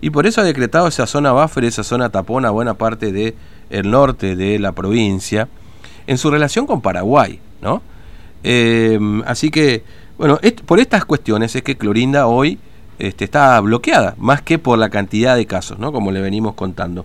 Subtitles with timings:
[0.00, 3.34] y por eso ha decretado esa zona buffer, esa zona tapona, buena parte del
[3.70, 5.48] el norte de la provincia,
[6.06, 7.82] en su relación con Paraguay, ¿no?
[8.42, 9.82] Eh, así que,
[10.16, 12.58] bueno, por estas cuestiones es que Clorinda hoy
[12.98, 15.92] este, está bloqueada, más que por la cantidad de casos, ¿no?
[15.92, 17.04] Como le venimos contando.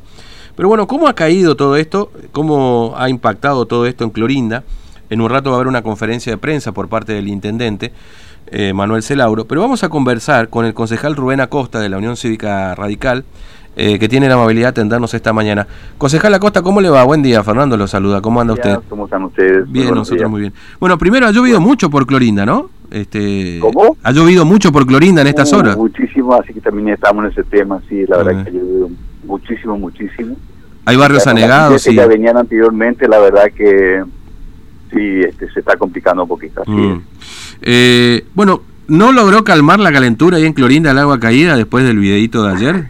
[0.55, 2.11] Pero bueno, ¿cómo ha caído todo esto?
[2.31, 4.63] ¿Cómo ha impactado todo esto en Clorinda?
[5.09, 7.91] En un rato va a haber una conferencia de prensa por parte del intendente,
[8.53, 12.15] eh, Manuel Celauro, pero vamos a conversar con el concejal Rubén Acosta de la Unión
[12.15, 13.25] Cívica Radical,
[13.75, 15.65] eh, que tiene la amabilidad de atendernos esta mañana.
[15.97, 17.03] Concejal Acosta, ¿cómo le va?
[17.03, 18.21] Buen día, Fernando lo saluda.
[18.21, 18.77] ¿Cómo anda usted?
[18.89, 19.71] ¿Cómo están ustedes?
[19.71, 20.53] Bien, nosotros muy bien.
[20.79, 22.69] Bueno, primero ha llovido mucho por Clorinda, ¿no?
[22.91, 23.97] Este, ¿Cómo?
[24.03, 25.75] Ha llovido mucho por Clorinda en estas uh, horas.
[25.75, 28.91] Muchísimo, así que también estamos en ese tema, sí, la verdad que ha llovido
[29.25, 30.35] muchísimo, muchísimo.
[30.85, 31.95] Hay barrios anegados, sí.
[31.95, 34.03] ya venían anteriormente, la verdad que
[34.91, 36.61] sí, este, se está complicando un poquito.
[36.61, 37.01] Así mm.
[37.63, 41.97] Eh, bueno, ¿no logró calmar la calentura ahí en Clorinda el agua caída después del
[41.97, 42.87] videito de ayer?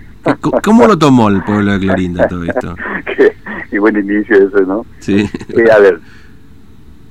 [0.64, 2.76] ¿Cómo lo tomó el pueblo de Clorinda todo esto?
[3.70, 4.86] qué, buen inicio eso, ¿no?
[5.00, 5.30] Sí.
[5.50, 6.00] Eh, a ver,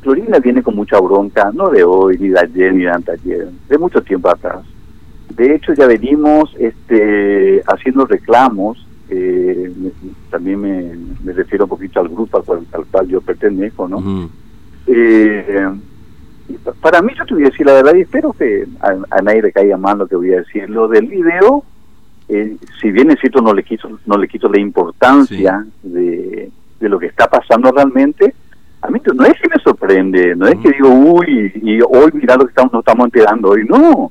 [0.01, 3.79] Clorinda viene con mucha bronca, no de hoy, ni de ayer, ni de anteayer, de
[3.79, 4.61] mucho tiempo atrás.
[5.37, 9.71] De hecho, ya venimos este, haciendo reclamos eh,
[10.31, 14.31] también me, refiero un poquito al grupo al cual, yo pertenezco, ¿no?
[14.87, 15.69] eh,
[16.81, 19.53] para mí yo te voy a decir la verdad y espero que a, nadie le
[19.53, 20.69] caiga mal lo que voy a decir.
[20.69, 21.65] Lo del video,
[22.29, 26.89] eh, si bien es cierto no le quito, no le quito la importancia de, de
[26.89, 28.35] lo que está pasando realmente,
[28.81, 32.37] a mí no es que me sorprende, no es que digo, uy, y hoy mira
[32.37, 34.11] lo que estamos, nos estamos enterando hoy, no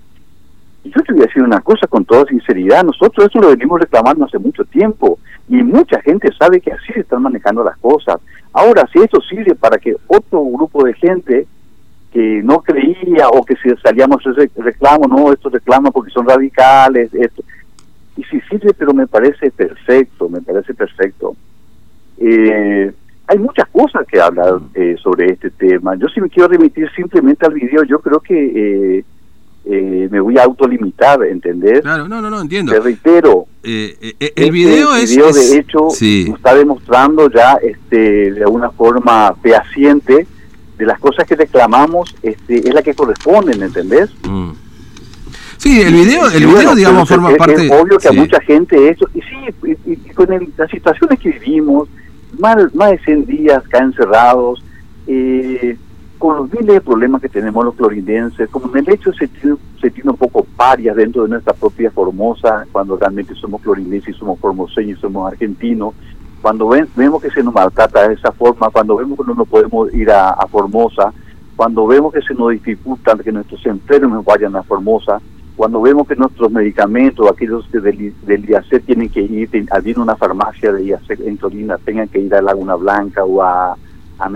[0.83, 4.25] yo te voy a decir una cosa con toda sinceridad, nosotros eso lo venimos reclamando
[4.25, 8.17] hace mucho tiempo y mucha gente sabe que así se están manejando las cosas.
[8.51, 11.45] Ahora, si esto sirve para que otro grupo de gente
[12.11, 17.13] que no creía o que si salíamos ese reclamo, no, estos reclaman porque son radicales,
[17.13, 17.43] esto.
[18.17, 21.35] Y si sirve, pero me parece perfecto, me parece perfecto.
[22.17, 22.91] Eh,
[23.27, 25.95] hay muchas cosas que hablar eh, sobre este tema.
[25.95, 28.97] Yo si me quiero remitir simplemente al video, yo creo que...
[28.97, 29.05] Eh,
[29.63, 31.81] eh, me voy a autolimitar, ¿entendés?
[31.81, 32.71] Claro, no, no, no, entiendo.
[32.71, 33.45] Te reitero.
[33.63, 35.11] Eh, eh, el este video es...
[35.11, 35.87] Video, de hecho,
[36.35, 40.25] está demostrando ya este, de alguna forma fehaciente
[40.81, 44.09] de las cosas que reclamamos, este, es la que corresponden, ¿entendés?
[44.27, 44.49] Mm.
[45.57, 47.67] Sí, el video, el video digamos, forma parte...
[47.67, 49.07] Es obvio que a mucha gente eso...
[49.13, 50.27] Y sí, y, con
[50.57, 51.87] las situaciones que vivimos,
[52.39, 54.63] más, más de 100 días acá encerrados,
[55.05, 55.77] eh,
[56.17, 59.57] con los miles de problemas que tenemos los clorindenses, como en el hecho se tiene,
[59.79, 64.17] se tiene un poco parias dentro de nuestra propia Formosa, cuando realmente somos clorindenses y
[64.17, 65.93] somos formoseños y somos argentinos,
[66.41, 69.93] cuando vemos que se nos maltrata de esa forma, cuando vemos que no nos podemos
[69.93, 71.13] ir a, Formosa,
[71.55, 75.21] cuando vemos que se nos dificulta que nuestros enfermos vayan a Formosa,
[75.55, 80.71] cuando vemos que nuestros medicamentos, aquellos del, del IAC tienen que ir, a una farmacia
[80.71, 83.75] de IAC en Torina, tengan que ir a Laguna Blanca o a,
[84.17, 84.29] a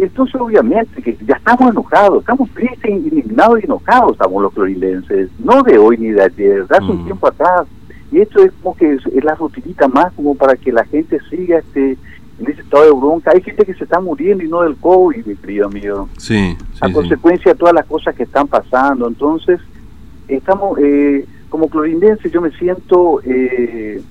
[0.00, 5.62] entonces, obviamente, que ya estamos enojados, estamos tristes, indignados y enojados, estamos los florilenses, no
[5.62, 7.04] de hoy ni de ayer, de hace un mm.
[7.04, 7.66] tiempo atrás.
[8.12, 11.58] Y esto es como que es, la rutinita más como para que la gente siga
[11.58, 11.96] este
[12.40, 13.32] en ese estado de bronca.
[13.34, 16.08] Hay gente que se está muriendo y no del COVID, mi querido amigo.
[16.16, 16.56] Sí.
[16.80, 19.06] a consecuencia de todas las cosas que están pasando.
[19.06, 19.60] Entonces,
[20.26, 23.20] estamos, eh, como clorindense, yo me siento...
[23.24, 24.02] Eh,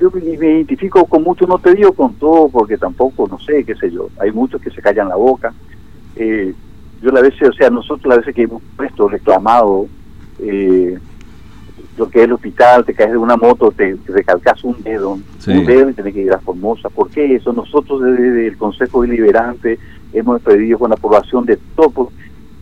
[0.00, 3.74] yo me, identifico con mucho, no te digo con todo, porque tampoco, no sé, qué
[3.74, 5.52] sé yo, hay muchos que se callan la boca.
[6.16, 6.54] Eh,
[7.02, 9.86] yo la veces, o sea, nosotros la veces que hemos puesto, reclamado,
[10.38, 10.98] eh,
[12.00, 15.66] lo que es el hospital, te caes de una moto, te, recalcas un dedo, un
[15.66, 16.88] dedo y tenés que ir a Formosa.
[16.88, 17.52] ¿Por qué eso?
[17.52, 19.78] Nosotros desde el Consejo Deliberante
[20.14, 22.10] hemos pedido con la aprobación de todo,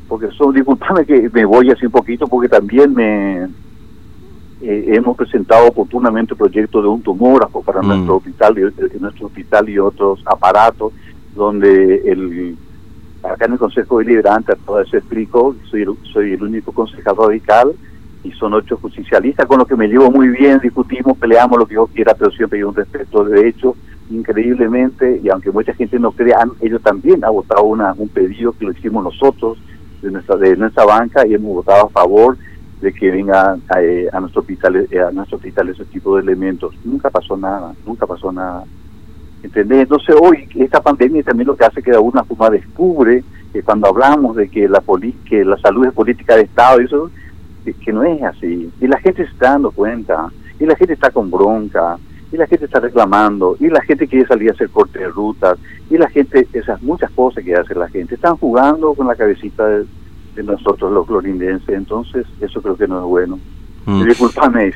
[0.08, 3.44] porque son, disculpame que me voy así un poquito, porque también me
[4.60, 7.86] eh, hemos presentado oportunamente el proyecto de un tumógrafo para mm.
[7.86, 10.92] nuestro hospital y eh, nuestro hospital y otros aparatos
[11.36, 12.56] donde el
[13.22, 17.72] acá en el Consejo Deliberante todo eso explico soy soy el único concejal radical
[18.24, 21.74] y son ocho justicialistas con los que me llevo muy bien discutimos peleamos lo que
[21.74, 23.76] yo quiera pero siempre hay un respeto de hecho
[24.10, 28.64] increíblemente y aunque mucha gente no crea ellos también han votado una un pedido que
[28.64, 29.58] lo hicimos nosotros
[30.02, 32.36] de nuestra de nuestra banca y hemos votado a favor
[32.80, 36.74] de que venga eh, a, nuestro hospital eh, a nuestro hospital ese tipo de elementos
[36.84, 38.64] nunca pasó nada nunca pasó nada
[39.42, 39.82] ¿entendés?
[39.82, 43.22] entonces hoy esta pandemia también lo que hace que de alguna forma descubre
[43.52, 44.82] que cuando hablamos de que la
[45.28, 47.10] que la salud es política de estado y eso
[47.74, 51.10] que no es así y la gente se está dando cuenta y la gente está
[51.10, 51.98] con bronca
[52.32, 55.58] y la gente está reclamando y la gente quiere salir a hacer corte de rutas
[55.90, 59.66] y la gente esas muchas cosas que hace la gente están jugando con la cabecita
[59.66, 59.86] de,
[60.44, 63.40] nosotros los clorindenses, entonces eso creo que no es bueno.
[63.86, 64.04] Mm.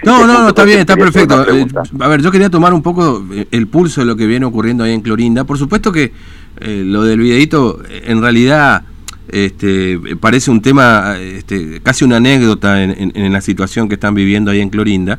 [0.04, 1.40] no, no, no, está bien, está perfecto.
[1.54, 1.66] Eh,
[2.00, 4.82] a ver, yo quería tomar un poco eh, el pulso de lo que viene ocurriendo
[4.82, 5.44] ahí en Clorinda.
[5.44, 6.12] Por supuesto que
[6.58, 8.82] eh, lo del videito, en realidad,
[9.28, 14.60] este, parece un tema, este, casi una anécdota en, la situación que están viviendo ahí
[14.60, 15.18] en Clorinda.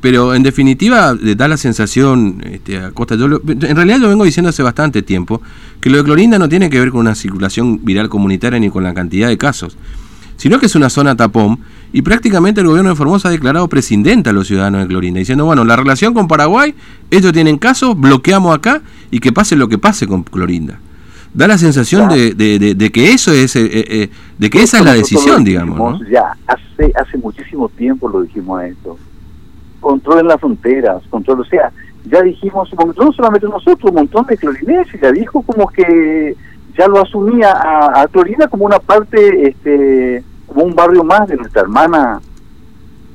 [0.00, 4.50] pero en definitiva da la sensación, este, a Costa, yo en realidad lo vengo diciendo
[4.50, 5.42] hace bastante tiempo,
[5.80, 8.84] que lo de Clorinda no tiene que ver con una circulación viral comunitaria ni con
[8.84, 9.76] la cantidad de casos,
[10.36, 11.58] sino que es una zona tapón
[11.92, 15.44] y prácticamente el gobierno de Formosa ha declarado prescindente a los ciudadanos de Clorinda, diciendo,
[15.44, 16.74] bueno, la relación con Paraguay,
[17.10, 20.80] ellos tienen caso, bloqueamos acá y que pase lo que pase con Clorinda.
[21.34, 24.84] Da la sensación de, de, que eso es, eh, eh, eh, de que esa es
[24.84, 26.00] la decisión, digamos.
[26.10, 28.98] Ya, hace, hace muchísimo tiempo lo dijimos a esto.
[29.80, 31.72] Controlen las fronteras, control, o sea,
[32.04, 32.68] ya dijimos,
[32.98, 36.36] no solamente nosotros, un montón de clorinenses, ya dijo como que
[36.76, 41.36] ya lo asumía a, a Clorinda como una parte este como un barrio más de
[41.36, 42.20] nuestra hermana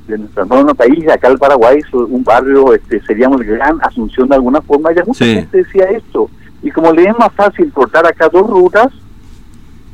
[0.08, 4.60] de nuestro hermano país, acá el Paraguay, un barrio, este, seríamos gran Asunción de alguna
[4.62, 6.30] forma, ya mucha gente decía esto.
[6.62, 8.88] Y como le es más fácil cortar acá dos rutas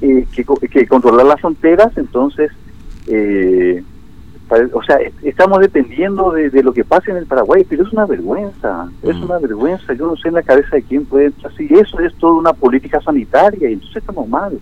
[0.01, 2.51] eh, que, que, controlar las fronteras, entonces,
[3.07, 3.83] eh,
[4.73, 8.89] o sea, estamos dependiendo de, lo que pase en el Paraguay, pero es una vergüenza,
[9.03, 9.25] es mm.
[9.25, 9.93] una vergüenza.
[9.95, 11.69] Yo no sé en la cabeza de quién puede entrar así.
[11.71, 14.59] Eso es toda una política sanitaria, y entonces estamos mal.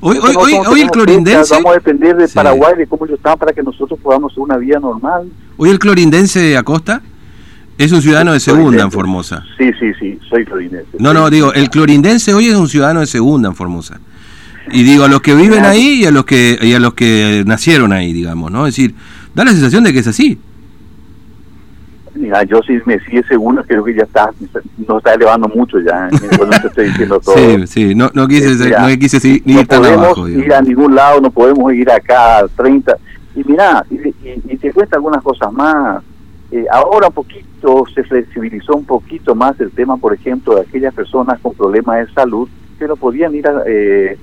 [0.00, 1.54] Hoy, hoy, hoy, el clorindense.
[1.54, 4.58] Vamos a depender de Paraguay, de cómo ellos están, para que nosotros podamos hacer una
[4.58, 5.30] vida normal.
[5.56, 7.00] Hoy el clorindense de Acosta
[7.78, 9.44] es un ciudadano de segunda en Formosa.
[9.58, 10.96] Sí, sí, sí, soy clorindense.
[10.98, 14.00] No, no, digo, el clorindense hoy es un ciudadano de segunda en Formosa.
[14.70, 17.42] Y digo, a los que viven ahí y a los que, y a los que
[17.46, 18.66] nacieron ahí, digamos, ¿no?
[18.66, 18.94] Es decir,
[19.34, 20.38] da la sensación de que es así.
[22.14, 24.30] Mira, yo sí me sigue seguro, creo que ya está,
[24.86, 27.34] no está elevando mucho ya, no te estoy diciendo todo.
[27.36, 31.20] Sí, sí, no, no quise, este, no quise ir no podemos ir a ningún lado,
[31.20, 32.96] no podemos ir acá a 30.
[33.34, 36.04] Y mira, y, te cuesta algunas cosas más.
[36.54, 40.94] Eh, ahora un poquito se flexibilizó un poquito más el tema, por ejemplo, de aquellas
[40.94, 42.48] personas con problemas de salud
[42.78, 44.16] que no podían ir a, eh,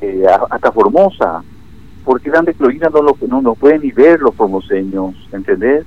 [0.00, 1.44] eh hasta Formosa,
[2.06, 5.84] porque eran de Clorina no lo no, no pueden ni ver los formoseños, ¿entendés?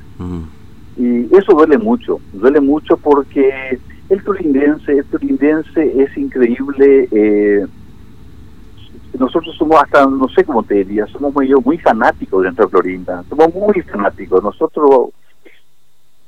[0.97, 3.79] Y eso duele mucho, duele mucho porque
[4.09, 7.07] el turindense, el turindense es increíble.
[7.11, 7.65] Eh,
[9.17, 13.23] nosotros somos hasta, no sé cómo te diría, somos muy, muy fanáticos dentro de Clorinda,
[13.29, 14.43] somos muy fanáticos.
[14.43, 15.09] Nosotros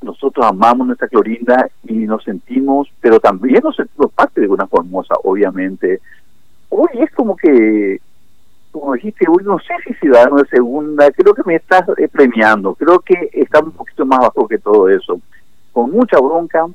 [0.04, 5.16] nosotros amamos nuestra Clorinda y nos sentimos, pero también nos sentimos parte de una Formosa,
[5.24, 6.02] obviamente.
[6.70, 8.00] Hoy es como que
[8.74, 12.74] como dijiste, uy, no sé si ciudadano de segunda, creo que me estás eh, premiando,
[12.74, 15.22] creo que está un poquito más bajo que todo eso,
[15.72, 16.66] con mucha bronca,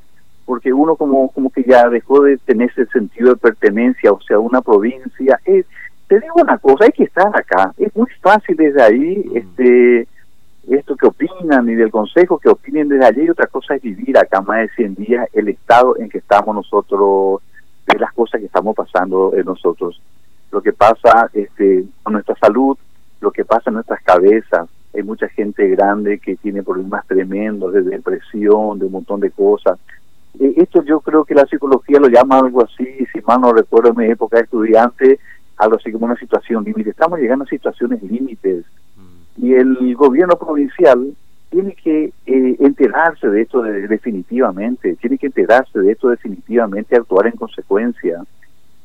[0.45, 4.39] porque uno como como que ya dejó de tener ese sentido de pertenencia, o sea,
[4.39, 5.39] una provincia.
[5.45, 5.65] Eh,
[6.07, 9.37] te digo una cosa, hay que estar acá, es muy fácil desde ahí, mm.
[9.37, 10.07] este
[10.75, 14.17] esto que opinan y del consejo que opinen desde allí, y otra cosa es vivir
[14.17, 17.41] acá más de 100 días el estado en que estamos nosotros,
[17.87, 19.99] de las cosas que estamos pasando en nosotros
[20.51, 22.77] lo que pasa este, con nuestra salud,
[23.21, 24.67] lo que pasa en nuestras cabezas.
[24.93, 29.79] Hay mucha gente grande que tiene problemas tremendos de depresión, de un montón de cosas.
[30.39, 33.89] E, esto yo creo que la psicología lo llama algo así, si mal no recuerdo
[33.89, 35.19] en mi época de estudiante,
[35.57, 36.89] algo así como una situación límite.
[36.89, 38.65] Estamos llegando a situaciones límites.
[39.41, 41.13] Y el gobierno provincial
[41.49, 47.33] tiene que eh, enterarse de esto definitivamente, tiene que enterarse de esto definitivamente, actuar en
[47.33, 48.23] consecuencia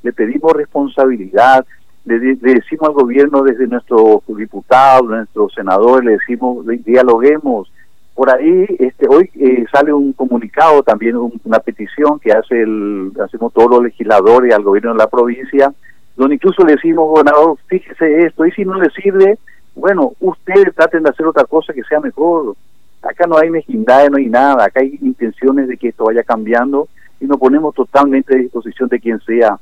[0.05, 1.67] le pedimos responsabilidad,
[2.05, 7.73] le, decimos al gobierno desde nuestros diputados, nuestros senadores, le decimos, dialoguemos.
[8.15, 13.53] Por ahí, este, hoy eh, sale un comunicado, también una petición que hace el, hacemos
[13.53, 15.73] todos los legisladores al gobierno de la provincia,
[16.17, 19.39] donde incluso le decimos, gobernador, fíjese esto, y si no le sirve,
[19.75, 22.57] bueno, ustedes traten de hacer otra cosa que sea mejor.
[23.03, 26.89] Acá no hay mezquindad, no hay nada, acá hay intenciones de que esto vaya cambiando
[27.21, 29.59] y nos ponemos totalmente a disposición de quien sea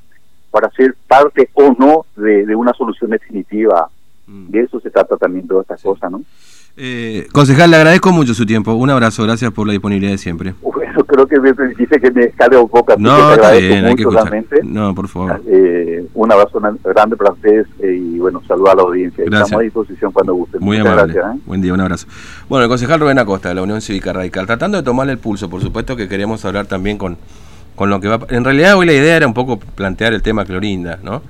[0.51, 3.89] para ser parte o no de, una solución definitiva.
[4.27, 4.51] Mm.
[4.51, 6.23] De eso se trata también todas estas cosas, ¿no?
[6.77, 8.73] Eh, concejal, le agradezco mucho su tiempo.
[8.75, 10.55] Un abrazo, gracias por la disponibilidad de siempre.
[11.05, 12.95] Bueno, creo que me dice que me sale un poco.
[12.99, 14.05] No, está bien, hay que
[14.63, 15.41] No, por favor.
[15.47, 19.25] Eh, un abrazo grande para ustedes eh, y bueno, saludos a la audiencia.
[19.25, 20.63] Estamos a disposición cuando gusten.
[20.63, 21.15] Muy amable.
[21.15, 21.41] Gracias, ¿eh?
[21.47, 22.07] Buen día, un abrazo.
[22.49, 25.49] Bueno, el concejal Rubén Acosta de la Unión Cívica Radical, tratando de tomarle el pulso,
[25.49, 27.17] por supuesto que queríamos hablar también con
[27.75, 28.21] con lo que va.
[28.29, 31.23] En realidad hoy la idea era un poco plantear el tema Clorinda, ¿no?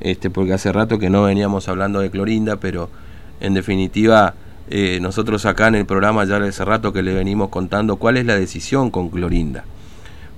[0.00, 2.88] Este, porque hace rato que no veníamos hablando de Clorinda, pero
[3.40, 4.34] en definitiva
[4.70, 8.24] eh, nosotros acá en el programa ya hace rato que le venimos contando cuál es
[8.24, 9.64] la decisión con Clorinda.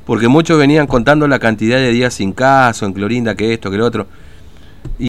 [0.07, 3.77] Porque muchos venían contando la cantidad de días sin caso en Clorinda, que esto, que
[3.77, 4.07] lo otro.